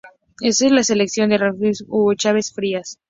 [0.39, 0.49] En
[0.79, 2.97] esta elección es reelecto Hugo Chávez Frías.